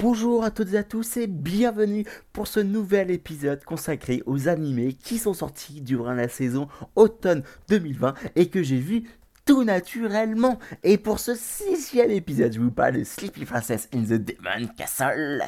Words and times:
Bonjour 0.00 0.44
à 0.44 0.50
toutes 0.50 0.72
et 0.72 0.78
à 0.78 0.82
tous 0.82 1.18
et 1.18 1.26
bienvenue 1.26 2.06
pour 2.32 2.46
ce 2.46 2.58
nouvel 2.58 3.10
épisode 3.10 3.62
consacré 3.64 4.22
aux 4.24 4.48
animés 4.48 4.94
qui 4.94 5.18
sont 5.18 5.34
sortis 5.34 5.82
durant 5.82 6.14
la 6.14 6.26
saison 6.26 6.68
automne 6.96 7.42
2020 7.68 8.14
et 8.34 8.48
que 8.48 8.62
j'ai 8.62 8.78
vu 8.78 9.10
tout 9.44 9.62
naturellement. 9.62 10.58
Et 10.84 10.96
pour 10.96 11.18
ce 11.18 11.34
sixième 11.34 12.12
épisode, 12.12 12.54
je 12.54 12.60
vous 12.60 12.70
parle 12.70 12.94
de 12.94 13.04
Sleepy 13.04 13.44
Princess 13.44 13.90
in 13.94 14.04
the 14.04 14.14
Demon 14.14 14.68
Castle. 14.74 15.42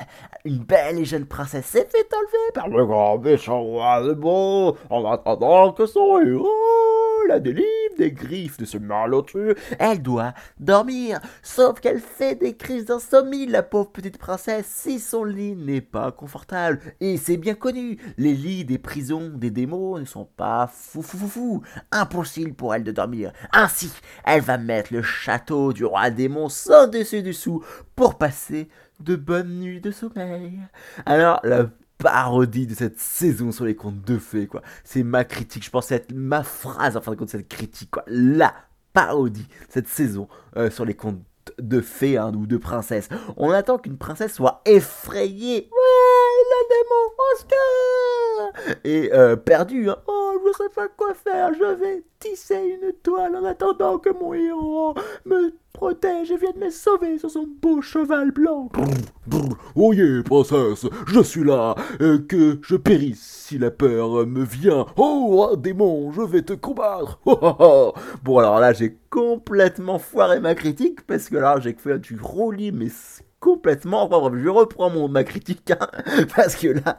Une 0.45 0.59
belle 0.59 0.99
et 0.99 1.07
jeune 1.07 1.25
princesse 1.25 1.65
s'est 1.65 1.89
fait 1.91 2.15
enlever 2.15 2.53
par 2.53 2.69
le 2.69 2.85
grand 2.85 3.17
méchant 3.17 3.63
roi 3.63 4.03
de 4.03 4.13
bon 4.13 4.77
en 4.91 5.11
attendant 5.11 5.73
que 5.73 5.87
son 5.87 6.21
héros 6.21 6.82
la 7.29 7.41
délivre 7.41 7.67
des 7.99 8.13
griffes 8.13 8.59
de 8.59 8.65
ce 8.65 8.79
malotru. 8.79 9.55
Elle 9.79 10.03
doit 10.03 10.35
dormir, 10.59 11.21
sauf 11.43 11.81
qu'elle 11.81 12.01
fait 12.01 12.35
des 12.35 12.57
crises 12.57 12.87
d'insomnie, 12.87 13.47
la 13.47 13.63
pauvre 13.63 13.91
petite 13.91 14.19
princesse, 14.19 14.67
si 14.67 14.99
son 14.99 15.25
lit 15.25 15.55
n'est 15.55 15.81
pas 15.81 16.13
confortable. 16.13 16.81
Et 17.01 17.17
c'est 17.17 17.37
bien 17.37 17.55
connu, 17.55 17.99
les 18.19 18.35
lits 18.35 18.65
des 18.65 18.79
prisons 18.79 19.31
des 19.35 19.51
démons 19.51 19.99
ne 19.99 20.05
sont 20.05 20.29
pas 20.37 20.71
fou 20.73 21.03
fou 21.03 21.19
fou 21.19 21.29
fou. 21.29 21.63
Impossible 21.91 22.55
pour 22.55 22.75
elle 22.75 22.85
de 22.85 22.93
dormir. 22.93 23.33
Ainsi, 23.53 23.93
elle 24.25 24.43
va 24.43 24.59
mettre 24.59 24.93
le 24.93 25.03
château 25.03 25.73
du 25.73 25.85
roi 25.85 26.11
démon 26.11 26.49
sans 26.49 26.87
dessus 26.87 27.23
dessous 27.23 27.65
pour 27.97 28.17
passer 28.19 28.69
de 29.01 29.17
bonnes 29.17 29.59
nuits 29.59 29.81
de 29.81 29.91
sommeil. 29.91 30.61
Alors, 31.07 31.41
la 31.43 31.69
parodie 32.03 32.67
de 32.67 32.75
cette 32.75 32.99
saison 32.99 33.53
sur 33.53 33.65
les 33.65 33.77
contes 33.77 34.03
de 34.03 34.19
fées, 34.19 34.47
quoi. 34.47 34.63
C'est 34.85 35.03
ma 35.03 35.25
critique, 35.25 35.65
je 35.65 35.71
pense 35.71 35.91
être 35.93 36.13
ma 36.13 36.43
phrase 36.43 36.97
en 36.97 37.01
fin 37.01 37.13
de 37.13 37.17
compte, 37.17 37.31
cette 37.31 37.49
critique, 37.49 37.91
quoi. 37.91 38.05
La 38.09 38.55
parodie, 38.93 39.47
cette 39.69 39.89
saison 39.89 40.29
euh, 40.57 40.71
sur 40.71 40.85
les 40.85 40.95
contes 40.95 41.21
de 41.59 41.81
fées 41.81 42.19
hein, 42.19 42.33
ou 42.35 42.47
de 42.47 42.57
princesses. 42.57 43.09
On 43.37 43.51
attend 43.51 43.79
qu'une 43.79 43.99
princesse 43.99 44.35
soit 44.35 44.61
effrayée. 44.65 45.69
Ouais, 45.71 46.43
le 46.51 46.69
démon 46.69 47.13
Oscar 47.35 48.79
Et 48.85 49.11
euh, 49.13 49.37
perdue, 49.37 49.91
hein. 49.91 49.99
Oh, 50.07 50.22
je 50.53 50.65
sais 50.65 50.69
pas 50.75 50.89
quoi 50.89 51.15
faire, 51.15 51.55
je 51.55 51.65
vais 51.65 52.03
tisser 52.19 52.79
une 52.83 52.93
toile 53.03 53.37
en 53.37 53.45
attendant 53.45 53.99
que 53.99 54.11
mon 54.11 54.35
héros 54.35 54.95
me 55.25 55.53
protège 55.73 56.31
et 56.31 56.37
vienne 56.37 56.59
me 56.59 56.71
sauver 56.71 57.19
sur 57.19 57.31
son 57.31 57.47
beau 57.61 57.81
cheval 57.81 58.31
blanc. 58.31 58.71
Oyez, 59.75 60.23
princesse, 60.23 60.87
je 61.07 61.21
suis 61.21 61.45
là, 61.45 61.75
euh, 62.01 62.19
que 62.19 62.59
je 62.63 62.77
périsse 62.77 63.47
si 63.47 63.59
la 63.59 63.71
peur 63.71 64.27
me 64.27 64.45
vient. 64.45 64.87
Oh, 64.97 65.49
un 65.53 65.57
démon, 65.57 66.13
je 66.13 66.23
vais 66.23 66.43
te 66.43 66.53
combattre. 66.53 67.19
bon, 68.23 68.39
alors 68.39 68.61
là, 68.61 68.73
j'ai 68.73 68.99
complètement 69.11 69.99
foiré 69.99 70.41
ma 70.41 70.55
critique 70.55 71.07
parce 71.07 71.29
que 71.29 71.37
là, 71.37 71.59
j'ai 71.61 71.73
fait 71.75 71.99
du 71.99 72.19
roulis, 72.21 72.73
mais 72.73 72.89
complètement. 73.43 74.05
Enfin 74.05 74.35
je 74.43 74.49
reprends 74.49 74.89
mon, 74.89 75.09
ma 75.09 75.25
critique, 75.25 75.73
hein, 75.73 75.89
parce 76.37 76.57
que 76.57 76.69
là, 76.69 76.99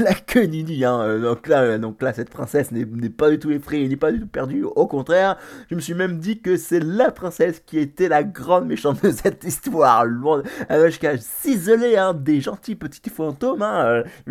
la 0.00 0.12
queue 0.12 0.42
hein, 0.42 1.00
euh, 1.00 1.20
donc 1.20 1.46
là, 1.46 1.62
euh, 1.62 1.78
donc 1.78 2.02
là, 2.02 2.12
cette 2.12 2.28
princesse 2.28 2.72
n'est 2.72 2.84
pas 3.08 3.30
du 3.30 3.38
tout 3.38 3.50
effrayée, 3.50 3.88
n'est 3.88 3.96
pas 3.96 4.12
du 4.12 4.20
tout 4.20 4.26
perdue. 4.26 4.64
Au 4.64 4.86
contraire, 4.86 5.38
je 5.70 5.76
me 5.76 5.80
suis 5.80 5.94
même 5.94 6.18
dit 6.18 6.40
que 6.40 6.56
c'est 6.56 6.80
la 6.80 7.10
princesse 7.12 7.60
qui 7.64 7.78
était 7.78 8.08
la 8.08 8.24
grande 8.24 8.66
méchante 8.66 9.02
de 9.04 9.12
cette 9.12 9.44
histoire. 9.44 10.04
Loin, 10.04 10.42
euh, 10.70 10.86
jusqu'à 10.86 11.16
s'isoler 11.16 11.96
hein, 11.96 12.12
des 12.12 12.40
gentils 12.40 12.74
petits 12.74 13.08
fantômes. 13.08 13.62
Hein, 13.62 14.02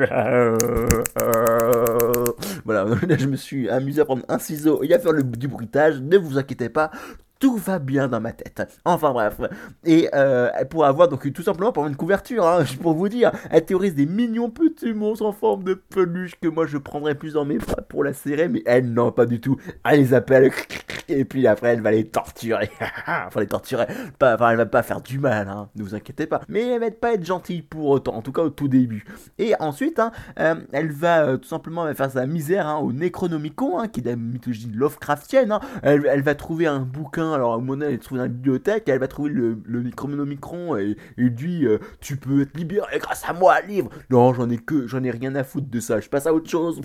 voilà, 2.66 2.84
là, 2.86 3.18
je 3.18 3.28
me 3.28 3.38
suis 3.38 3.70
amusé 3.70 4.02
à 4.02 4.06
prendre 4.06 4.24
un 4.28 4.38
ciseau 4.38 4.84
et 4.84 4.94
à 4.94 5.00
faire 5.00 5.14
le, 5.14 5.24
du 5.24 5.48
bruitage. 5.48 6.02
Ne 6.02 6.18
vous 6.18 6.38
inquiétez 6.38 6.68
pas, 6.68 6.92
tout 7.44 7.58
va 7.58 7.78
bien 7.78 8.08
dans 8.08 8.22
ma 8.22 8.32
tête. 8.32 8.66
Enfin 8.86 9.12
bref. 9.12 9.38
Et 9.84 10.08
euh, 10.14 10.50
pour 10.70 10.86
avoir 10.86 11.10
donc 11.10 11.30
tout 11.34 11.44
simplement 11.44 11.74
pour 11.74 11.86
une 11.86 11.98
couverture, 11.98 12.48
hein, 12.48 12.64
pour 12.82 12.94
vous 12.94 13.10
dire, 13.10 13.34
elle 13.52 13.66
théorise 13.66 13.96
des 13.96 14.06
mignons 14.06 14.50
petits 14.50 14.94
monstres 14.94 15.26
en 15.26 15.34
forme 15.34 15.66
de 15.66 15.74
peluche 15.74 16.40
que 16.40 16.48
moi 16.48 16.66
je 16.68 16.78
prendrais 16.78 17.16
plus 17.16 17.34
dans 17.34 17.44
mes 17.44 17.58
bras 17.58 17.82
pour 17.82 18.06
la 18.06 18.14
serrer, 18.14 18.48
mais 18.48 18.64
elle 18.66 18.94
non 18.94 19.12
pas 19.12 19.26
du 19.26 19.42
tout. 19.42 19.58
Elle 19.84 20.00
les 20.00 20.14
appelle 20.14 20.54
et 21.08 21.26
puis 21.26 21.48
après 21.48 21.70
elle 21.70 21.82
va 21.82 21.92
les 21.92 22.08
torturer. 22.08 22.70
enfin 23.08 23.40
les 23.40 23.48
torturer. 23.48 23.86
Enfin 24.22 24.50
elle 24.50 24.58
va 24.58 24.66
pas 24.66 24.84
faire 24.84 25.02
du 25.02 25.20
mal, 25.20 25.48
hein, 25.48 25.70
ne 25.76 25.84
vous 25.84 25.96
inquiétez 25.96 26.28
pas. 26.28 26.42
Mais 26.48 26.68
elle 26.68 26.82
va 26.82 26.92
pas 26.92 27.14
être 27.14 27.26
gentille 27.26 27.62
pour 27.62 27.90
autant, 27.90 28.16
en 28.16 28.22
tout 28.22 28.32
cas 28.32 28.44
au 28.44 28.50
tout 28.50 28.68
début. 28.68 29.06
Et 29.38 29.54
ensuite, 29.60 30.00
hein, 30.00 30.12
euh, 30.40 30.56
elle 30.72 30.92
va 30.92 31.24
euh, 31.24 31.38
tout 31.38 31.48
simplement 31.48 31.92
faire 31.94 32.12
sa 32.12 32.26
misère 32.26 32.68
hein, 32.68 32.78
au 32.78 32.94
Necronomicon, 32.94 33.88
qui 33.88 34.02
est 34.02 34.06
la 34.06 34.16
mythologie 34.16 34.72
Lovecraftienne. 34.74 35.58
Elle, 35.82 36.22
va 36.24 36.36
trouver 36.36 36.68
un 36.68 36.80
bouquin 36.80 37.34
alors 37.34 37.62
Mona 37.62 37.88
elle 37.88 38.00
trouve 38.00 38.18
dans 38.18 38.24
la 38.24 38.30
bibliothèque, 38.30 38.88
elle 38.88 39.00
va 39.00 39.08
trouver 39.08 39.30
le, 39.30 39.62
le 39.66 39.82
Micron 40.26 40.78
et 40.78 40.96
il 41.18 41.34
dit 41.34 41.66
euh, 41.66 41.80
Tu 42.00 42.18
peux 42.18 42.42
être 42.42 42.56
libéré 42.58 43.00
grâce 43.00 43.28
à 43.28 43.34
moi, 43.34 43.62
livre 43.62 43.90
Non, 44.10 44.34
j'en 44.34 44.50
ai 44.50 44.58
que, 44.58 44.88
j'en 44.88 45.04
ai 45.04 45.12
rien 45.12 45.36
à 45.36 45.44
foutre 45.44 45.70
de 45.70 45.80
ça, 45.80 46.00
je 46.00 46.10
passe 46.10 46.28
à 46.28 46.34
autre 46.34 46.50
chose. 46.50 46.82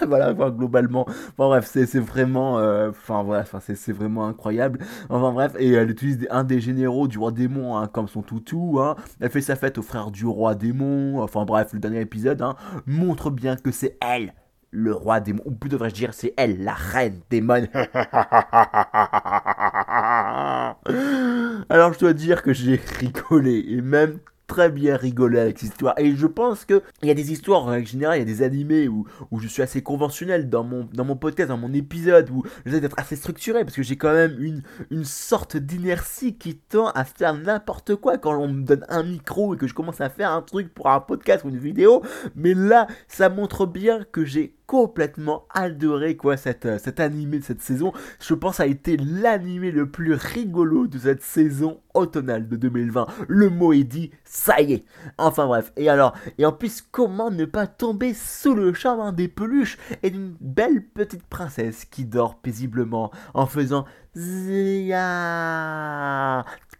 voilà, 0.06 0.32
globalement. 0.32 1.06
Enfin 1.08 1.48
bref, 1.48 1.70
c'est 1.72 2.00
vraiment, 2.00 2.58
euh, 2.58 2.90
enfin 2.90 3.22
voilà, 3.22 3.44
c'est 3.60 3.92
vraiment 3.92 4.26
incroyable. 4.26 4.80
Enfin 5.08 5.32
bref, 5.32 5.52
et 5.58 5.72
elle 5.72 5.90
utilise 5.90 6.26
un 6.30 6.44
des 6.44 6.60
généraux 6.60 7.08
du 7.08 7.18
roi 7.18 7.32
démon 7.32 7.76
hein, 7.76 7.88
comme 7.88 8.08
son 8.08 8.22
toutou. 8.22 8.78
Hein. 8.80 8.96
Elle 9.20 9.30
fait 9.30 9.40
sa 9.40 9.56
fête 9.56 9.78
au 9.78 9.82
frère 9.82 10.10
du 10.10 10.26
roi 10.26 10.54
démon. 10.54 11.22
Enfin 11.22 11.44
bref, 11.44 11.72
le 11.72 11.80
dernier 11.80 12.00
épisode 12.00 12.42
hein, 12.42 12.56
montre 12.86 13.30
bien 13.30 13.56
que 13.56 13.70
c'est 13.70 13.96
elle 14.00 14.34
le 14.72 14.92
roi 14.94 15.20
démon, 15.20 15.42
ou 15.44 15.50
plutôt 15.50 15.76
devrais-je 15.76 15.94
dire, 15.94 16.14
c'est 16.14 16.32
elle, 16.38 16.64
la 16.64 16.72
reine 16.72 17.20
démon. 17.30 17.68
Alors 21.68 21.92
je 21.92 21.98
dois 21.98 22.14
dire 22.14 22.42
que 22.42 22.54
j'ai 22.54 22.76
rigolé, 22.98 23.62
et 23.68 23.82
même 23.82 24.18
très 24.52 24.68
bien 24.68 24.96
rigolé 24.98 25.38
avec 25.38 25.58
cette 25.58 25.70
histoire. 25.70 25.94
Et 25.96 26.14
je 26.14 26.26
pense 26.26 26.66
qu'il 26.66 26.82
y 27.04 27.10
a 27.10 27.14
des 27.14 27.32
histoires, 27.32 27.64
en 27.64 27.82
général, 27.82 28.16
il 28.16 28.18
y 28.18 28.22
a 28.22 28.26
des 28.26 28.42
animés 28.42 28.86
où, 28.86 29.06
où 29.30 29.40
je 29.40 29.48
suis 29.48 29.62
assez 29.62 29.82
conventionnel 29.82 30.50
dans 30.50 30.62
mon, 30.62 30.86
dans 30.92 31.06
mon 31.06 31.16
podcast, 31.16 31.48
dans 31.48 31.56
mon 31.56 31.72
épisode, 31.72 32.28
où 32.28 32.42
j'essaie 32.66 32.82
d'être 32.82 32.98
assez 32.98 33.16
structuré, 33.16 33.64
parce 33.64 33.74
que 33.74 33.82
j'ai 33.82 33.96
quand 33.96 34.12
même 34.12 34.36
une, 34.38 34.62
une 34.90 35.06
sorte 35.06 35.56
d'inertie 35.56 36.36
qui 36.36 36.56
tend 36.56 36.88
à 36.90 37.04
faire 37.06 37.32
n'importe 37.32 37.94
quoi 37.96 38.18
quand 38.18 38.38
on 38.38 38.48
me 38.48 38.62
donne 38.62 38.84
un 38.90 39.04
micro 39.04 39.54
et 39.54 39.56
que 39.56 39.66
je 39.66 39.72
commence 39.72 40.02
à 40.02 40.10
faire 40.10 40.30
un 40.30 40.42
truc 40.42 40.74
pour 40.74 40.90
un 40.90 41.00
podcast 41.00 41.44
ou 41.44 41.48
une 41.48 41.58
vidéo. 41.58 42.02
Mais 42.36 42.52
là, 42.52 42.88
ça 43.08 43.30
montre 43.30 43.64
bien 43.64 44.04
que 44.12 44.26
j'ai 44.26 44.54
complètement 44.66 45.46
adoré 45.50 46.16
quoi 46.16 46.36
cette, 46.36 46.66
euh, 46.66 46.78
cet 46.78 47.00
animé 47.00 47.38
de 47.38 47.44
cette 47.44 47.62
saison. 47.62 47.92
Je 48.20 48.34
pense 48.34 48.60
a 48.60 48.66
été 48.66 48.96
l'animé 48.96 49.70
le 49.70 49.90
plus 49.90 50.14
rigolo 50.14 50.86
de 50.86 50.98
cette 50.98 51.22
saison 51.22 51.80
automnale 51.94 52.48
de 52.48 52.56
2020. 52.56 53.06
Le 53.28 53.50
mot 53.50 53.72
est 53.72 53.84
dit, 53.84 54.10
ça 54.24 54.60
y 54.60 54.74
est. 54.74 54.84
Enfin 55.18 55.46
bref, 55.46 55.72
et 55.76 55.88
alors, 55.88 56.14
et 56.38 56.46
en 56.46 56.52
plus, 56.52 56.82
comment 56.82 57.30
ne 57.30 57.44
pas 57.44 57.66
tomber 57.66 58.14
sous 58.14 58.54
le 58.54 58.72
charme 58.72 59.14
des 59.14 59.28
peluches 59.28 59.78
et 60.02 60.10
d'une 60.10 60.34
belle 60.40 60.84
petite 60.84 61.24
princesse 61.24 61.84
qui 61.84 62.04
dort 62.04 62.36
paisiblement 62.36 63.10
en 63.34 63.46
faisant 63.46 63.84
Zia 64.16 64.94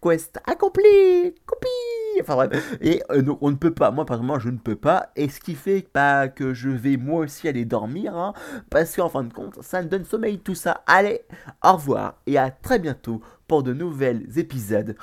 Quest 0.00 0.40
accompli 0.46 1.34
Copie 1.46 2.01
Enfin 2.20 2.34
bref, 2.36 2.76
et 2.80 3.02
euh, 3.10 3.34
on 3.40 3.50
ne 3.50 3.56
peut 3.56 3.72
pas, 3.72 3.90
moi 3.90 4.04
par 4.04 4.18
exemple 4.18 4.40
je 4.40 4.50
ne 4.50 4.58
peux 4.58 4.76
pas, 4.76 5.10
et 5.16 5.28
ce 5.28 5.40
qui 5.40 5.54
fait 5.54 5.86
que 6.36 6.54
je 6.54 6.68
vais 6.68 6.96
moi 6.96 7.20
aussi 7.20 7.48
aller 7.48 7.64
dormir, 7.64 8.16
hein, 8.16 8.32
parce 8.70 8.94
qu'en 8.94 9.08
fin 9.08 9.24
de 9.24 9.32
compte 9.32 9.60
ça 9.62 9.82
me 9.82 9.88
donne 9.88 10.04
sommeil 10.04 10.38
tout 10.38 10.54
ça. 10.54 10.82
Allez, 10.86 11.22
au 11.64 11.72
revoir 11.72 12.14
et 12.26 12.38
à 12.38 12.50
très 12.50 12.78
bientôt 12.78 13.20
pour 13.48 13.62
de 13.62 13.72
nouvelles 13.72 14.26
épisodes. 14.38 14.96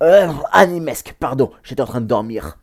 Euh, 0.00 0.32
animesque, 0.52 1.16
pardon, 1.18 1.50
j'étais 1.64 1.82
en 1.82 1.86
train 1.86 2.00
de 2.00 2.06
dormir. 2.06 2.56